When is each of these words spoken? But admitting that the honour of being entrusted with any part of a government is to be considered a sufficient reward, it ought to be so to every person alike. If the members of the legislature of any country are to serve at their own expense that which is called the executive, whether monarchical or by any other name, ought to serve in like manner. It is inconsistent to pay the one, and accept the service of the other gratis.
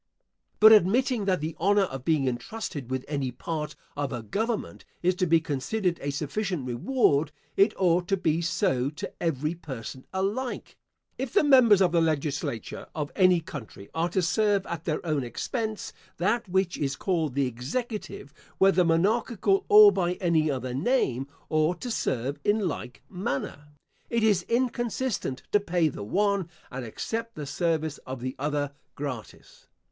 But 0.59 0.71
admitting 0.71 1.25
that 1.25 1.41
the 1.41 1.55
honour 1.59 1.83
of 1.83 2.03
being 2.03 2.27
entrusted 2.27 2.89
with 2.89 3.05
any 3.07 3.29
part 3.29 3.75
of 3.95 4.11
a 4.11 4.23
government 4.23 4.83
is 5.03 5.13
to 5.17 5.27
be 5.27 5.39
considered 5.39 5.99
a 6.01 6.09
sufficient 6.09 6.65
reward, 6.65 7.31
it 7.55 7.71
ought 7.77 8.07
to 8.07 8.17
be 8.17 8.41
so 8.41 8.89
to 8.89 9.13
every 9.21 9.53
person 9.53 10.07
alike. 10.11 10.75
If 11.19 11.33
the 11.33 11.43
members 11.43 11.83
of 11.83 11.91
the 11.91 12.01
legislature 12.01 12.87
of 12.95 13.11
any 13.15 13.41
country 13.41 13.89
are 13.93 14.09
to 14.09 14.23
serve 14.23 14.65
at 14.65 14.85
their 14.85 15.05
own 15.05 15.23
expense 15.23 15.93
that 16.17 16.49
which 16.49 16.79
is 16.79 16.95
called 16.95 17.35
the 17.35 17.45
executive, 17.45 18.33
whether 18.57 18.83
monarchical 18.83 19.65
or 19.69 19.91
by 19.91 20.13
any 20.13 20.49
other 20.49 20.73
name, 20.73 21.27
ought 21.47 21.79
to 21.81 21.91
serve 21.91 22.39
in 22.43 22.67
like 22.67 23.03
manner. 23.07 23.67
It 24.09 24.23
is 24.23 24.47
inconsistent 24.49 25.43
to 25.51 25.59
pay 25.59 25.89
the 25.89 26.01
one, 26.03 26.49
and 26.71 26.83
accept 26.83 27.35
the 27.35 27.45
service 27.45 27.99
of 27.99 28.19
the 28.21 28.35
other 28.39 28.71
gratis. 28.95 29.67